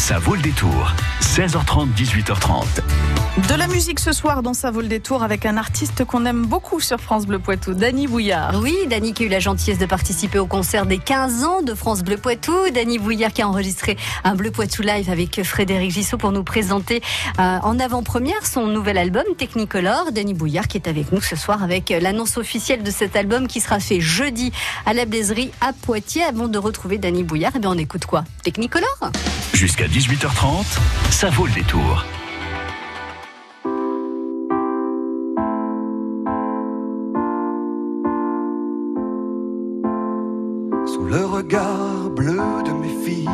[0.00, 0.94] Ça vaut le détour.
[1.20, 2.64] 16h30, 18h30.
[3.48, 6.46] De la musique ce soir dans Ça vaut le détour avec un artiste qu'on aime
[6.46, 8.58] beaucoup sur France Bleu Poitou, Dany Bouillard.
[8.60, 11.74] Oui, Dany qui a eu la gentillesse de participer au concert des 15 ans de
[11.74, 12.54] France Bleu Poitou.
[12.74, 17.02] Dany Bouillard qui a enregistré un Bleu Poitou live avec Frédéric Gissot pour nous présenter
[17.38, 20.12] euh, en avant-première son nouvel album Technicolor.
[20.12, 23.60] Dany Bouillard qui est avec nous ce soir avec l'annonce officielle de cet album qui
[23.60, 24.50] sera fait jeudi
[24.86, 26.24] à la Blaiserie à Poitiers.
[26.24, 28.24] Avant de retrouver Dany Bouillard, eh bien on écoute quoi?
[28.42, 29.10] Technicolor?
[29.52, 30.78] Jusqu'à 18h30,
[31.10, 32.04] ça vaut le détour.
[40.86, 43.28] Sous le regard bleu de mes filles,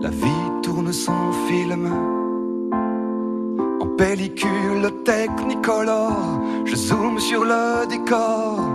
[0.00, 1.90] la vie tourne son film.
[3.80, 8.67] En pellicule technicolor, je zoome sur le décor.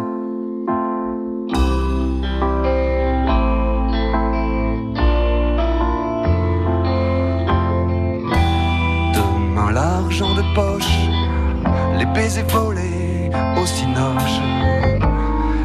[12.14, 14.40] Baisers volés au cinoche.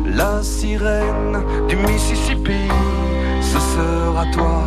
[0.06, 2.68] La sirène du Mississippi,
[3.40, 4.57] ce sera toi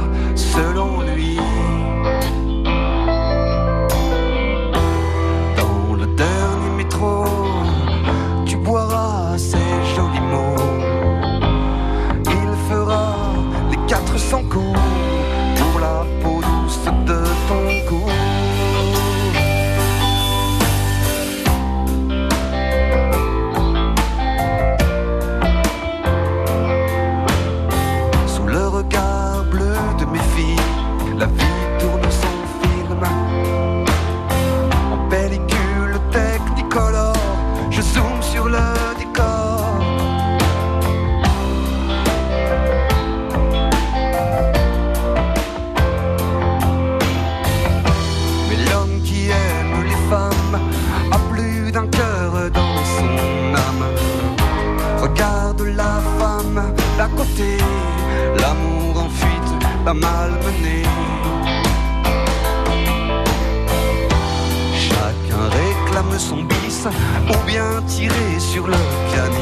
[67.52, 68.78] bien tirer sur le
[69.12, 69.41] pianiste.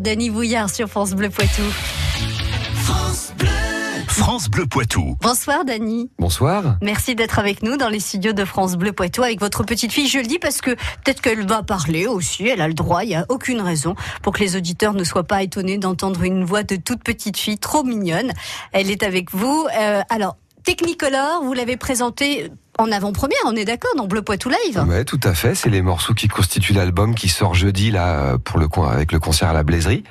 [0.00, 1.62] Dany Bouillard sur France Bleu Poitou.
[4.08, 5.18] France Bleu Poitou.
[5.20, 6.10] Bonsoir Dany.
[6.18, 6.78] Bonsoir.
[6.80, 10.08] Merci d'être avec nous dans les studios de France Bleu Poitou avec votre petite fille.
[10.08, 13.08] Je le dis parce que peut-être qu'elle va parler aussi, elle a le droit, il
[13.08, 16.62] n'y a aucune raison pour que les auditeurs ne soient pas étonnés d'entendre une voix
[16.62, 18.32] de toute petite fille trop mignonne.
[18.72, 19.66] Elle est avec vous.
[19.78, 24.82] Euh, alors, Technicolor, vous l'avez présenté en avant-première, on est d'accord, dans Bleu Poitou Live
[24.88, 25.54] Ouais, tout à fait.
[25.54, 29.50] C'est les morceaux qui constituent l'album qui sort jeudi là pour le avec le concert
[29.50, 30.02] à la Blaiserie.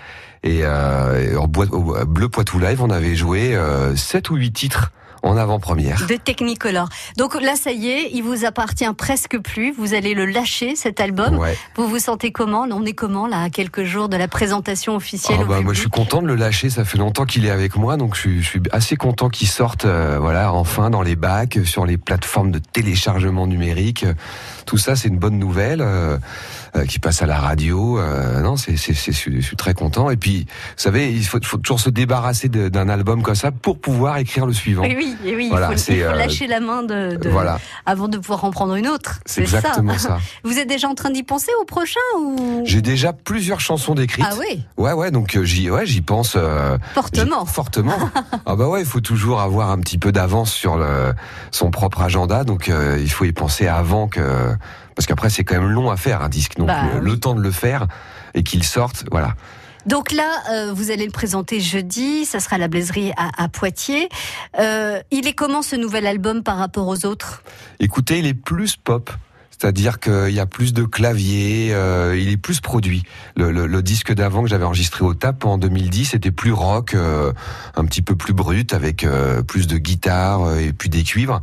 [0.43, 4.91] Et, euh, au Bleu Poitou Live, on avait joué euh, 7 ou 8 titres
[5.23, 6.05] en avant-première.
[6.07, 6.89] de Technicolor.
[7.17, 9.71] Donc là, ça y est, il vous appartient presque plus.
[9.71, 11.37] Vous allez le lâcher, cet album.
[11.37, 11.57] Ouais.
[11.75, 12.67] Vous vous sentez comment?
[12.71, 15.79] On est comment, là, à quelques jours de la présentation officielle au bah, moi, je
[15.79, 16.69] suis content de le lâcher.
[16.69, 19.47] Ça fait longtemps qu'il est avec moi, donc je suis, je suis assez content qu'il
[19.47, 24.05] sorte, euh, voilà, enfin dans les bacs, sur les plateformes de téléchargement numérique.
[24.69, 26.19] Tout ça, c'est une bonne nouvelle euh,
[26.75, 27.97] euh, qui passe à la radio.
[27.97, 30.11] Euh, non, c'est, c'est, c'est- je suis- je suis très content.
[30.11, 33.49] Et puis, vous savez, il faut, faut toujours se débarrasser de- d'un album comme ça
[33.51, 34.83] pour pouvoir écrire le suivant.
[34.83, 37.15] Oui, oui, et oui, il Voilà, faut, c'est, il faut euh, lâcher la main de,
[37.15, 39.19] de- Voilà, avant de pouvoir en prendre une autre.
[39.25, 40.19] c'est exactement ça.
[40.43, 42.61] Vous êtes déjà en train d'y penser au prochain ou?
[42.65, 44.23] J'ai déjà plusieurs chansons décrites.
[44.29, 46.33] Ah oui, Ouais, ouais, donc j'y, ouais, j'y pense.
[46.35, 47.43] euh, fortement.
[47.47, 47.97] j'y- Fortement.
[48.45, 51.13] ah bah ouais, il faut toujours avoir un petit peu d'avance sur le,
[51.49, 54.19] son propre agenda, donc euh, il faut y penser avant que,
[54.95, 57.11] parce qu'après c'est quand même long à faire un disque, donc Bah le, oui.
[57.11, 57.87] le temps de le faire
[58.33, 59.33] et qu'il sorte, voilà.
[59.85, 63.47] Donc là, euh, vous allez le présenter jeudi, ça sera à la Blaiserie à, à
[63.47, 64.09] Poitiers.
[64.59, 67.43] Euh, il est comment ce nouvel album par rapport aux autres?
[67.79, 69.09] Écoutez, il est plus pop.
[69.59, 73.03] C'est-à-dire qu'il y a plus de claviers, euh, il est plus produit.
[73.35, 76.93] Le, le, le disque d'avant que j'avais enregistré au TAP en 2010 était plus rock,
[76.93, 77.33] euh,
[77.75, 81.41] un petit peu plus brut, avec euh, plus de guitare euh, et puis des cuivres.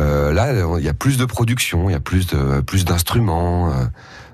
[0.00, 3.70] Euh, là, il y a plus de production, il y a plus de plus d'instruments.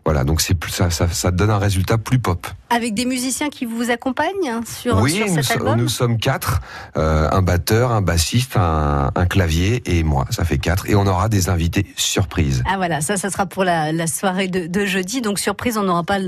[0.04, 2.46] Voilà, donc c'est plus- ça, ça, ça donne un résultat plus pop.
[2.70, 5.88] Avec des musiciens qui vous accompagnent hein, sur, oui, sur nous, cet so- album nous
[5.88, 6.60] sommes quatre,
[6.96, 10.26] euh, un batteur, un bassiste, un, un clavier et moi.
[10.30, 12.62] Ça fait quatre, et on aura des invités surprises.
[12.68, 15.20] Ah voilà, ça, ça sera pour la, la soirée de, de jeudi.
[15.22, 16.18] Donc surprise, on n'aura pas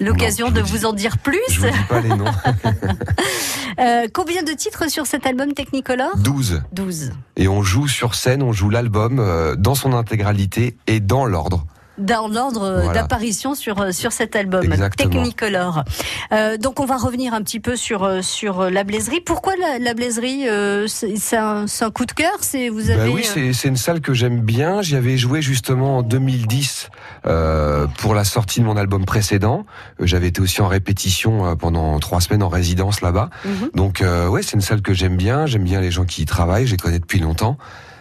[0.00, 1.38] l'occasion de vous dis- en dire plus.
[1.50, 2.24] Je vous dis pas les noms.
[3.78, 6.16] Euh, combien de titres sur cet album Technicolor?
[6.16, 6.62] 12.
[6.72, 7.12] 12.
[7.36, 11.66] Et on joue sur scène, on joue l'album euh, dans son intégralité et dans l'ordre.
[11.98, 12.92] Dans l'ordre Voilà.
[13.02, 15.10] d'apparition sur, euh, sur cet album Exactement.
[15.10, 15.84] Technicolor.
[16.32, 19.20] Euh, donc on va revenir un petit peu sur, euh, sur la blaiserie.
[19.20, 22.36] Pourquoi la, la blaiserie euh, C'est un, coup de cœur?
[22.40, 24.82] C'est vous avez Bah oui, c'est c'est une salle que j'aime bien.
[24.82, 26.90] J'y avais joué justement en 2010
[27.26, 29.64] euh, pour la sortie de mon album précédent.
[30.00, 33.30] J'avais été aussi en répétition pendant trois semaines en résidence là-bas.
[33.44, 33.70] Mhm.
[33.74, 35.46] Donc ouais, c'est une salle que j'aime bien.
[35.46, 36.66] J'aime bien les gens qui y travaillent.
[36.66, 37.56] Je les connais depuis longtemps.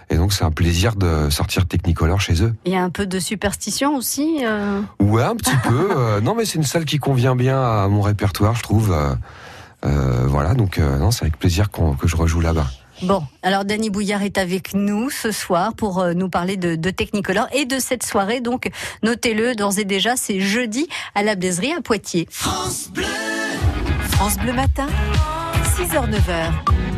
[0.09, 2.53] Et donc c'est un plaisir de sortir Technicolor chez eux.
[2.65, 4.39] Il y a un peu de superstition aussi.
[4.45, 4.81] euh.
[4.99, 5.89] Ouais, un petit peu.
[5.97, 8.91] euh, non, mais c'est une salle qui convient bien à mon répertoire, je trouve.
[8.91, 9.13] euh,
[9.85, 12.65] euh, voilà, donc euh, non, c'est avec plaisir que je rejoue là-bas.
[13.03, 17.47] Bon, alors Danny Bouillard est avec nous ce soir pour nous parler de, de Technicolor
[17.53, 18.39] et de cette soirée.
[18.39, 18.69] Donc
[19.03, 22.25] notez-le d'ores et déjà, c'est jeudi à la Blaiserie à Poitiers.
[22.31, 24.87] France Bleu Matin,
[25.77, 26.94] 6h-9h.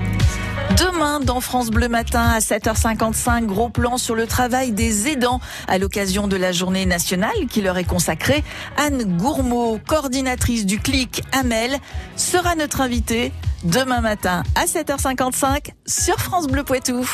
[0.75, 5.77] Demain, dans France Bleu Matin à 7h55, gros plan sur le travail des aidants à
[5.77, 8.43] l'occasion de la journée nationale qui leur est consacrée.
[8.75, 11.77] Anne Gourmaud, coordinatrice du CLIC Amel,
[12.15, 13.31] sera notre invitée
[13.63, 17.07] demain matin à 7h55 sur France Bleu Poitou.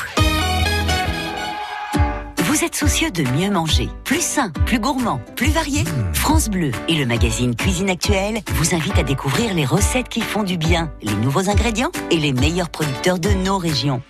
[2.53, 6.93] Vous êtes soucieux de mieux manger, plus sain, plus gourmand, plus varié France Bleu et
[6.93, 11.15] le magazine Cuisine Actuelle vous invitent à découvrir les recettes qui font du bien, les
[11.15, 14.03] nouveaux ingrédients et les meilleurs producteurs de nos régions.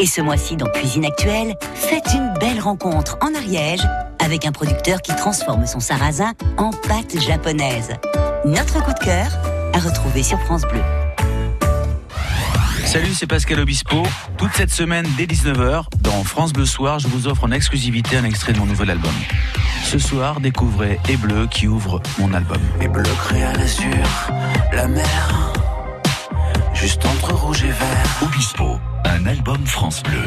[0.00, 3.86] Et ce mois-ci dans Cuisine Actuelle, faites une belle rencontre en Ariège
[4.18, 7.92] avec un producteur qui transforme son sarrasin en pâte japonaise.
[8.44, 9.38] Notre coup de cœur
[9.72, 10.82] à retrouver sur France Bleu.
[12.88, 14.02] Salut, c'est Pascal Obispo.
[14.38, 18.24] Toute cette semaine, dès 19h, dans France Bleu Soir, je vous offre en exclusivité un
[18.24, 19.12] extrait de mon nouvel album.
[19.84, 22.62] Ce soir, découvrez Et Bleu qui ouvre mon album.
[22.80, 24.32] Et Bleu créa l'azur,
[24.72, 25.52] la mer,
[26.72, 28.22] juste entre rouge et vert.
[28.22, 30.24] Obispo, un album France Bleu.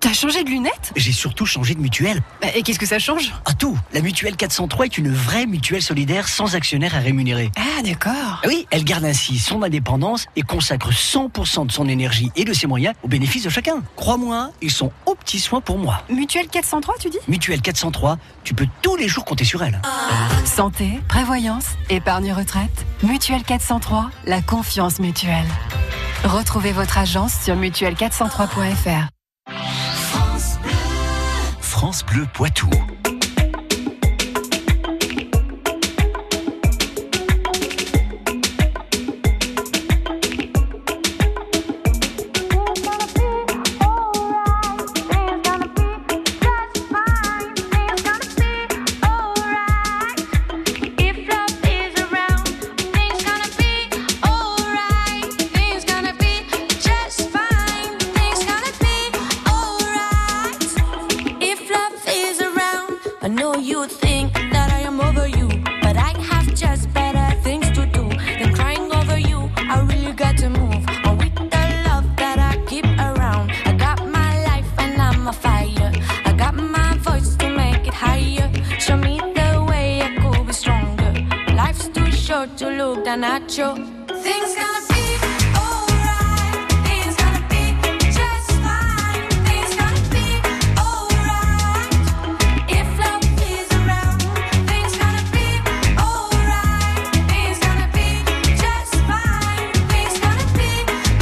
[0.00, 2.22] T'as changé de lunettes J'ai surtout changé de mutuelle.
[2.40, 5.82] Bah, Et qu'est-ce que ça change À tout La mutuelle 403 est une vraie mutuelle
[5.82, 7.50] solidaire sans actionnaire à rémunérer.
[7.56, 8.12] Ah d'accord.
[8.14, 12.52] Ah Oui, elle garde ainsi son indépendance et consacre 100% de son énergie et de
[12.52, 13.82] ses moyens au bénéfice de chacun.
[13.96, 16.00] Crois-moi, ils sont aux petits soins pour moi.
[16.08, 19.82] Mutuelle 403 tu dis Mutuelle 403, tu peux tous les jours compter sur elle.
[20.44, 22.86] Santé, prévoyance, épargne retraite.
[23.02, 25.48] Mutuelle 403, la confiance mutuelle.
[26.22, 29.08] Retrouvez votre agence sur mutuelle403.fr.
[31.78, 32.68] France Bleu Poitou.
[83.08, 83.50] To look down at.
[84.22, 85.04] Things gonna be
[85.56, 86.68] alright.
[86.84, 87.62] Things gonna be
[88.12, 89.28] just fine.
[89.48, 90.26] Things gonna be
[90.76, 91.94] alright.
[92.68, 94.20] If love is around,
[94.68, 95.46] things gonna be
[95.96, 97.08] alright.
[97.32, 98.08] Things gonna be
[98.62, 99.72] just fine.
[99.92, 100.70] Things gonna be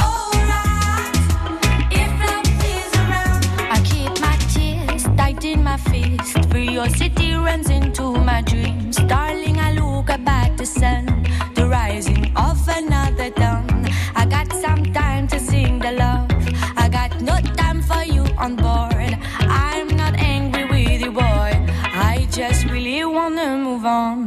[0.03, 1.15] alright.
[1.91, 3.41] If love is around,
[3.71, 6.49] I keep my tears tight in my fist.
[6.49, 8.97] Curiosity runs into my dreams.
[9.07, 11.16] Darling, I look up at the sun,
[12.37, 13.87] of another dawn.
[14.15, 16.29] I got some time to sing the love.
[16.77, 19.17] I got no time for you on board.
[19.39, 21.51] I'm not angry with you, boy.
[22.09, 24.26] I just really wanna move on.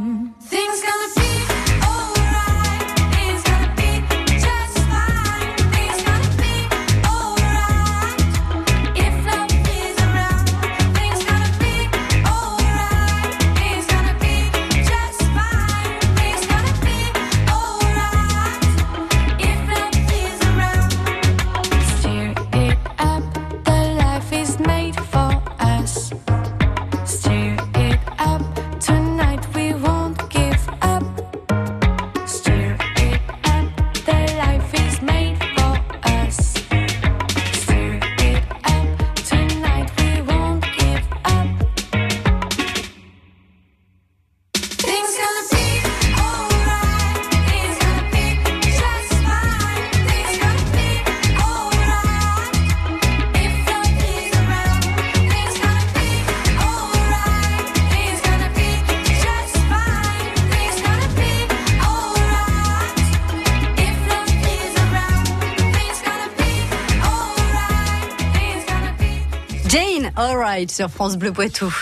[70.69, 71.73] Sur France Bleu Poitou.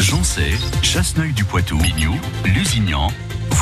[0.00, 0.42] Joncé,
[0.82, 3.08] Chasseneuil du Poitou, Mignou, Lusignan.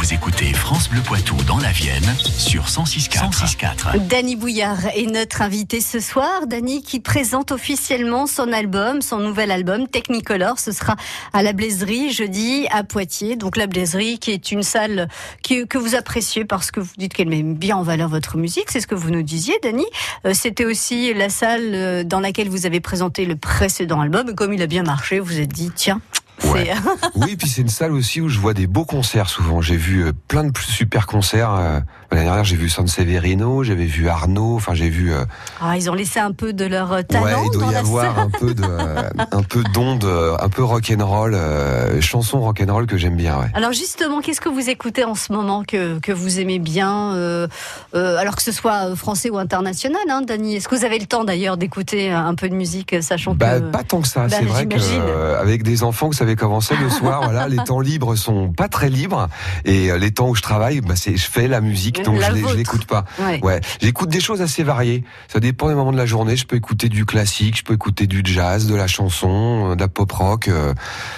[0.05, 2.05] Vous écoutez France Bleu Poitou dans la Vienne
[2.37, 3.33] sur 106.4.
[3.33, 4.07] 106.4.
[4.07, 6.47] Dany Bouillard est notre invité ce soir.
[6.47, 10.59] Dany qui présente officiellement son album, son nouvel album Technicolor.
[10.59, 10.97] Ce sera
[11.33, 13.37] à la Blaiserie jeudi à Poitiers.
[13.37, 15.09] Donc la Blaiserie qui est une salle
[15.43, 18.67] qui- que vous appréciez parce que vous dites qu'elle met bien en valeur votre musique.
[18.69, 19.87] C'est ce que vous nous disiez, Dany.
[20.27, 24.29] Euh, C'était aussi la salle euh, dans laquelle vous avez présenté le précédent album.
[24.29, 26.03] Et comme il a bien marché, vous vous êtes dit, tiens,
[26.43, 26.73] Ouais.
[27.15, 29.61] Oui, puis c'est une salle aussi où je vois des beaux concerts souvent.
[29.61, 31.83] J'ai vu euh, plein de super concerts.
[32.15, 34.55] L'année dernière, j'ai vu San Severino, j'avais vu Arnaud.
[34.55, 35.13] Enfin, j'ai vu.
[35.13, 35.25] euh,
[35.61, 37.75] Ah, ils ont laissé un peu de leur euh, talent ouais, il dans doit y
[37.75, 40.05] la avoir un peu de, euh, un peu d'onde,
[40.41, 43.37] un peu rock'n'roll, euh, chanson rock'n'roll que j'aime bien.
[43.41, 43.47] Ouais.
[43.55, 47.49] Alors justement, qu'est-ce que vous écoutez en ce moment que, que vous aimez bien, euh,
[47.93, 50.55] alors que ce soit français ou international, hein, Dany?
[50.55, 53.65] Est-ce que vous avez le temps d'ailleurs d'écouter un peu de musique, sachant Bah, que
[53.67, 54.29] pas tant que ça.
[54.29, 57.23] Bah, c'est vrai que avec des enfants, vous savez comment c'est le soir.
[57.25, 59.29] voilà, les temps libres sont pas très libres
[59.65, 62.55] et les temps où je travaille, bah, c'est je fais la musique, donc La je
[62.57, 63.05] l'écoute pas.
[63.19, 63.41] Ouais.
[63.43, 65.05] Ouais, j'écoute des choses assez variées.
[65.29, 66.37] Ça dépend des moments de la journée.
[66.37, 69.81] Je peux écouter du classique, je peux écouter du jazz, de la chanson, euh, de
[69.81, 70.49] la pop rock.
[70.49, 70.73] euh,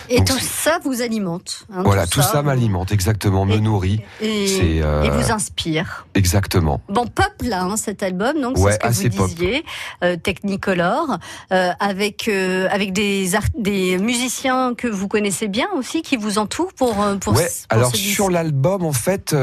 [0.09, 1.66] Et donc tout ça vous alimente.
[1.73, 4.00] hein, voilà, tout ça, m'alimente exactement, me nourrit.
[4.21, 6.07] et, euh, et vous inspire.
[6.14, 6.81] Exactement.
[6.88, 9.64] Bon, pop là, hein, cet album, donc Ouais, c'est ce que vous disiez,
[10.02, 11.19] euh, Technicolor,
[11.52, 16.95] euh, avec avec des des musiciens que vous connaissez bien aussi, qui vous entourent pour
[17.21, 17.49] pour, ouais.
[17.49, 19.35] ce- pour Alors sur l'album, en fait,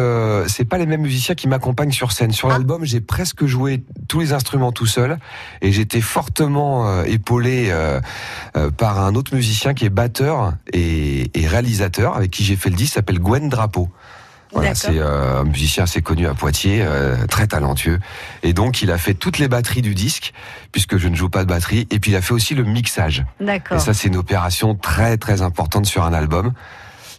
[0.48, 2.32] c'est pas les mêmes musiciens qui m'accompagnent sur scène.
[2.34, 2.54] Sur Ah.
[2.54, 5.18] l'album, j'ai presque joué tous les instruments tout seul,
[5.62, 8.02] et j'étais fortement euh, épaulé euh,
[8.58, 12.70] euh, par un autre musicien qui est batteur et, et réalisateur, avec qui j'ai fait
[12.70, 13.90] le disque, s'appelle Gwen Drapeau.
[14.52, 18.00] Voilà, c'est euh, un musicien assez connu à Poitiers, euh, très talentueux.
[18.44, 20.32] Et donc, il a fait toutes les batteries du disque,
[20.72, 21.88] puisque je ne joue pas de batterie.
[21.90, 23.26] Et puis, il a fait aussi le mixage.
[23.40, 23.78] D'accord.
[23.78, 26.54] Et ça, c'est une opération très, très importante sur un album.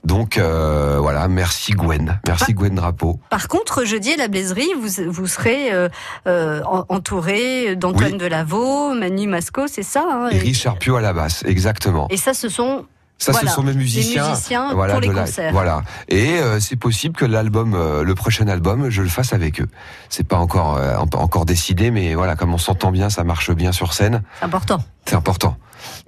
[0.04, 2.20] Donc, euh, voilà, merci Gwen.
[2.26, 2.52] Merci.
[2.52, 3.18] Gwen Drapeau.
[3.30, 5.88] Par contre, jeudi à la Blaiserie, vous, vous serez euh,
[6.26, 8.18] euh, en- entouré d'Antoine Oui.
[8.18, 12.06] Delavaux, Manu Masco, c'est ça hein, Et Richard Pio à la basse, exactement.
[12.10, 12.84] et ça, ce sont
[13.18, 14.28] Ça, voilà, ce sont mes les musiciens.
[14.28, 15.52] musiciens voilà, pour les concerts.
[15.52, 15.82] Voilà.
[16.08, 19.68] Et euh, c'est possible que l'album, euh, le prochain album, je le fasse avec eux.
[20.10, 23.72] C'est pas encore euh, encore décidé, mais voilà, comme on s'entend bien, ça marche bien
[23.72, 24.22] sur scène.
[24.38, 24.78] C'est important.
[25.06, 25.56] C'est important.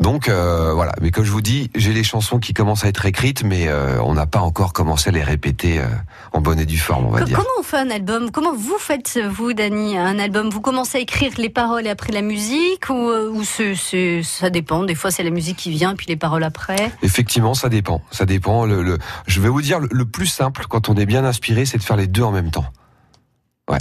[0.00, 3.06] Donc euh, voilà, mais comme je vous dis, j'ai les chansons qui commencent à être
[3.06, 5.86] écrites, mais euh, on n'a pas encore commencé à les répéter euh,
[6.32, 7.36] en bonne et due forme, on va dire.
[7.36, 8.30] Comment on fait un album?
[8.30, 10.50] Comment vous faites, vous, Dani, un album?
[10.50, 12.88] Vous commencez à écrire les paroles et après la musique?
[12.90, 16.90] Ou, ça dépend Des fois, c'est la musique qui vient, puis les paroles après?
[17.02, 18.02] Effectivement, ça dépend.
[18.10, 18.64] Ça dépend.
[18.66, 21.64] Le, le- je vais vous dire, le, le plus simple quand on est bien inspiré,
[21.64, 22.66] c'est de faire les deux en même temps.
[23.70, 23.78] Ouais.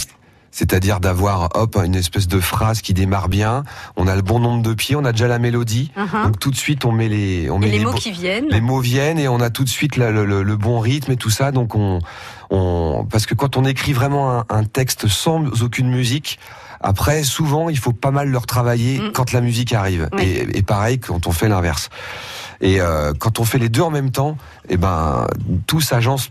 [0.58, 3.66] C'est-à-dire d'avoir, hop, une espèce de phrase qui démarre bien.
[3.98, 5.92] On a le bon nombre de pieds, on a déjà la mélodie.
[5.98, 6.24] Uhum.
[6.28, 8.48] Donc tout de suite, on met les, on et met les mots bo- qui viennent.
[8.50, 11.12] les mots viennent et on a tout de suite la- le, le- le bon rythme
[11.12, 11.52] et tout ça.
[11.52, 12.00] Donc on,
[12.52, 16.40] on, parce que quand on écrit vraiment un, un texte sans aucune musique,
[16.80, 19.12] après souvent il faut pas mal le retravailler Mm.
[19.12, 20.08] quand la musique arrive.
[20.14, 20.24] Oui.
[20.24, 21.90] Et, et pareil quand on fait l'inverse.
[22.62, 24.38] Et euh, quand on fait les deux en même temps,
[24.70, 25.28] eh ben
[25.68, 26.30] tout s'agence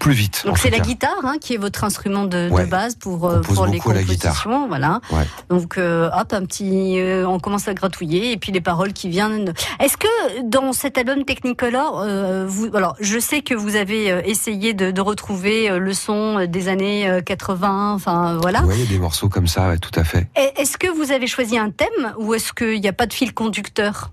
[0.00, 0.42] plus vite.
[0.46, 3.80] Donc c'est la guitare hein, qui est votre instrument de, base pour, euh, pour les
[3.80, 4.42] à la guitare.
[4.42, 5.00] compositions, voilà.
[5.10, 5.26] Ouais.
[5.48, 9.52] Donc euh, hop un petit, on commence à gratouiller et puis les paroles qui viennent.
[9.80, 12.06] Est-ce que dans cet album Technicolor,
[12.46, 17.08] vous, alors je sais que vous avez essayé de, de retrouver le son des années
[17.08, 18.62] euh, 80, enfin voilà.
[18.64, 20.28] Ouais, il y a des morceaux comme ça, ouais, tout à fait.
[20.36, 23.12] Et Est-ce que vous avez choisi un thème ou est-ce qu'il n'y a pas de
[23.12, 24.10] fil conducteur?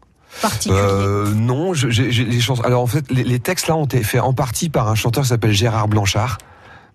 [0.67, 2.63] Euh, non, j'ai chansons.
[2.63, 5.23] Alors en fait, les, les textes là ont été faits en partie par un chanteur
[5.23, 6.37] qui s'appelle Gérard Blanchard.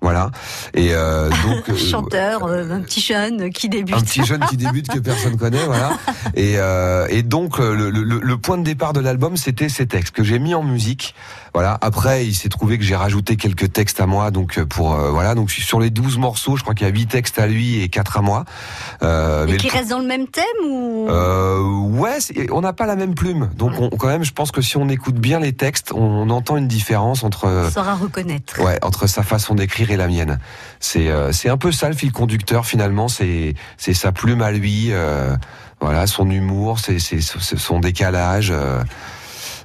[0.00, 0.30] Voilà.
[0.74, 3.96] Et euh, donc Un euh, chanteur, euh, un petit jeune qui débute.
[3.96, 5.90] un petit jeune qui débute que personne connaît, voilà.
[6.34, 10.14] Et, euh, et donc le, le, le point de départ de l'album, c'était ces textes
[10.14, 11.14] que j'ai mis en musique.
[11.54, 11.78] Voilà.
[11.80, 15.34] Après, il s'est trouvé que j'ai rajouté quelques textes à moi, donc pour voilà.
[15.34, 17.88] Donc sur les 12 morceaux, je crois qu'il y a 8 textes à lui et
[17.88, 18.44] 4 à moi.
[19.02, 21.08] Euh, Et mais qui le- reste dans le même thème ou?
[22.00, 22.18] Ouais,
[22.52, 23.50] on n'a pas la même plume.
[23.56, 26.56] Donc on, quand même, je pense que si on écoute bien les textes, on, entend
[26.58, 30.38] une différence entre on saura reconnaître ouais entre sa façon d'écrire la mienne.
[30.80, 33.08] C'est euh, c'est un peu ça le fil conducteur finalement.
[33.08, 34.88] C'est c'est sa plume à lui.
[34.90, 35.36] euh,
[35.80, 38.52] voilà, son humour, c'est son décalage.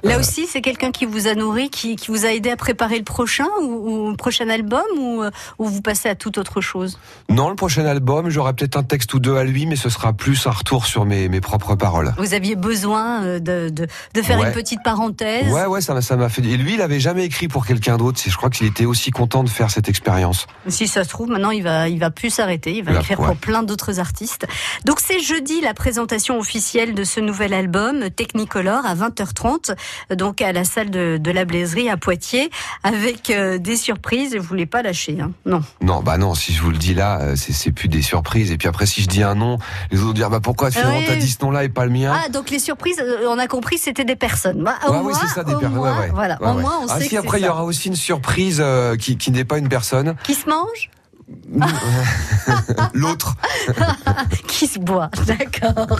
[0.04, 2.98] Là aussi, c'est quelqu'un qui vous a nourri, qui, qui vous a aidé à préparer
[2.98, 6.60] le prochain ou, ou le prochain album ou, euh, ou vous passez à toute autre
[6.60, 6.98] chose?
[7.30, 10.12] Non, le prochain album, j'aurai peut-être un texte ou deux à lui, mais ce sera
[10.12, 12.14] plus un retour sur mes, mes propres paroles.
[12.18, 14.48] Vous aviez besoin euh, de, de, de faire Ouais.
[14.48, 15.50] une petite parenthèse?
[15.52, 16.42] Ouais, ouais, ça m'a, ça m'a fait.
[16.42, 18.20] Et lui, il avait jamais écrit pour quelqu'un d'autre.
[18.26, 20.46] Je crois qu'il était aussi content de faire cette expérience.
[20.68, 23.20] Si ça se trouve, maintenant il va, il va plus s'arrêter, il va Là, écrire
[23.20, 23.26] ouais.
[23.26, 24.46] pour plein d'autres artistes.
[24.84, 29.74] Donc c'est jeudi la présentation officielle de ce nouvel album Technicolor à 20h30,
[30.14, 32.50] donc à la salle de, de la Blaiserie à Poitiers,
[32.82, 34.34] avec euh, des surprises.
[34.34, 35.62] Et vous voulez pas lâcher, hein Non.
[35.80, 38.50] Non, bah non, si je vous le dis là, euh, c'est, c'est plus des surprises.
[38.52, 39.58] Et puis après, si je dis un nom,
[39.90, 41.04] les autres vont dire, bah pourquoi finalement Oui.
[41.06, 42.12] t'as dit ce nom-là et pas le mien?
[42.14, 44.62] Ah, donc les surprises, euh, on a compris, c'était des personnes.
[44.62, 45.78] Bah, au Ouais, oui, c'est ça, des personnes.
[45.78, 46.10] ouais, ouais.
[46.12, 46.62] Voilà, Ouais, au ouais.
[46.62, 49.16] moins on ah, sait si, que après, il y aura aussi une surprise euh, qui,
[49.16, 50.14] qui n'est pas une personne.
[50.24, 50.90] Qui se mange?
[52.94, 53.34] L'autre.
[54.46, 55.98] qui se boit, d'accord.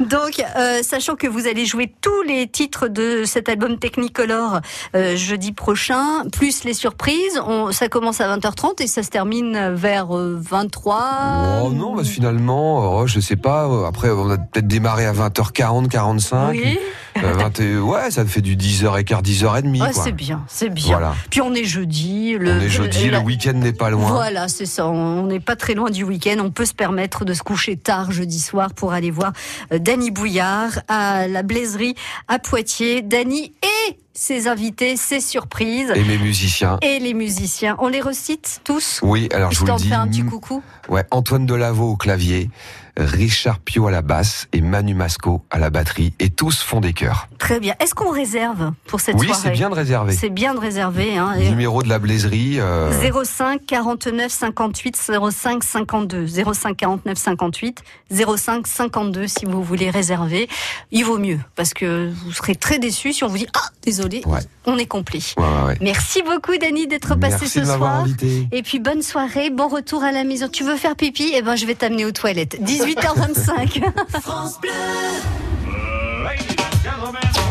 [0.00, 4.60] Donc, euh, sachant que vous allez jouer tous les titres de cet album Technicolor
[4.94, 9.74] euh, jeudi prochain, plus les surprises, on, ça commence à 20h30 et ça se termine
[9.74, 11.62] vers euh, 23.
[11.64, 13.66] Oh non, que finalement, oh, je sais pas.
[13.68, 16.50] euh, Après, on a peut-être démarré à 20h40, 45.
[16.50, 16.78] Oui.
[16.78, 16.80] Euh,
[17.22, 19.70] 20 et- ouais, ça fait du 10h15, 10h30.
[19.80, 20.04] Ouais, quoi.
[20.04, 20.86] c'est bien, c'est bien.
[20.92, 21.14] Voilà.
[21.30, 22.36] Puis on est jeudi.
[22.38, 24.10] Le, On est jeudi, le week-end n'est pas loin.
[24.10, 24.88] Voilà, c'est ça.
[24.88, 26.36] On n'est pas très loin du week-end.
[26.40, 29.32] On peut se permettre de se coucher tard jeudi soir pour aller voir
[29.72, 31.94] euh, Dany Bouillard à la Blaiserie
[32.28, 33.02] à Poitiers.
[33.02, 35.92] Dany et ses invités, ses surprises.
[35.94, 36.78] Et mes musiciens.
[36.82, 37.76] Et les musiciens.
[37.78, 38.98] On les recite tous?
[39.02, 39.94] Oui, alors je vous le dis.
[39.94, 40.62] un petit mm, coucou.
[40.88, 42.50] Ouais, Antoine Delaveau au clavier,
[42.98, 46.12] Richard Pio à la basse et Manu Masco à la batterie.
[46.18, 47.28] Et tous font des chœurs.
[47.38, 47.74] Très bien.
[47.80, 50.12] Est-ce qu'on réserve pour cette Oui, soirée c'est bien de réserver.
[50.12, 51.16] C'est bien de réserver.
[51.16, 51.34] Hein.
[51.38, 52.58] Et- Numéro de la blaiserie.
[52.58, 52.90] euh,
[53.24, 54.96] 05 49 58
[55.30, 60.48] 05 52 05 49 58 05 52 si vous voulez réserver
[60.90, 64.22] il vaut mieux parce que vous serez très déçus si on vous dit ah désolé
[64.26, 64.40] Ouais.
[64.66, 65.78] on est complet ouais, ouais, ouais.
[65.80, 68.48] merci beaucoup Dani d'être passé ce soir invité.
[68.52, 71.32] et puis bonne soirée bon retour à la maison tu veux faire pipi?
[71.34, 72.58] Eh ben je vais t'amener aux toilettes
[72.88, 73.82] 18h25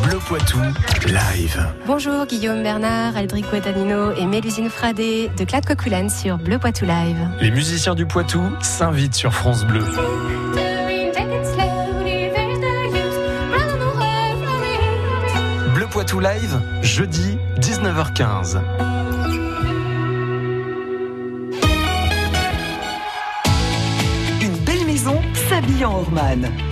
[0.03, 0.57] Bleu Poitou,
[1.05, 1.67] live.
[1.85, 7.17] Bonjour Guillaume Bernard, Aldrico Danino et Mélusine Fradé de Claude Coquelin sur Bleu Poitou Live.
[7.39, 9.85] Les musiciens du Poitou s'invitent sur France Bleu.
[15.75, 18.59] Bleu Poitou Live, jeudi 19h15.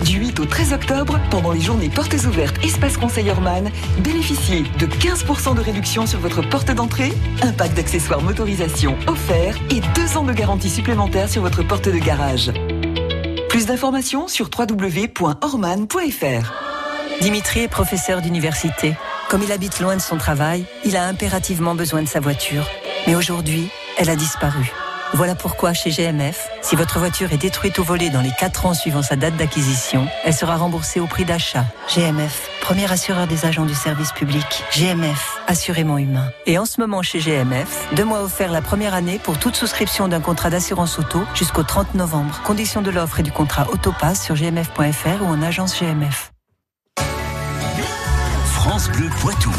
[0.04, 4.86] Du 8 au 13 octobre, pendant les journées portes ouvertes Espace Conseil Orman, bénéficiez de
[4.86, 10.24] 15% de réduction sur votre porte d'entrée, un pack d'accessoires motorisation offert et deux ans
[10.24, 12.50] de garantie supplémentaire sur votre porte de garage.
[13.50, 15.22] Plus d'informations sur www.orman.fr.
[17.20, 18.94] Dimitri est professeur d'université.
[19.28, 22.66] Comme il habite loin de son travail, il a impérativement besoin de sa voiture.
[23.06, 24.72] Mais aujourd'hui, elle a disparu.
[25.14, 28.74] Voilà pourquoi chez GMF, si votre voiture est détruite ou volée dans les 4 ans
[28.74, 31.64] suivant sa date d'acquisition, elle sera remboursée au prix d'achat.
[31.94, 34.44] GMF, premier assureur des agents du service public.
[34.72, 36.28] GMF, assurément humain.
[36.44, 40.08] Et en ce moment chez GMF, deux mois offerts la première année pour toute souscription
[40.08, 42.40] d'un contrat d'assurance auto jusqu'au 30 novembre.
[42.44, 46.32] Conditions de l'offre et du contrat Autopass sur gmf.fr ou en agence GMF.
[48.52, 49.52] France Bleu Poitou.